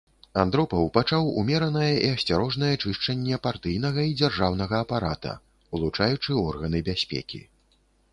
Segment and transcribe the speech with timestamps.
[0.43, 5.35] Андропаў пачаў умеранае і асцярожнае чышчанне партыйнага і дзяржаўнага апарата,
[5.81, 7.43] улучаючы органы бяспекі.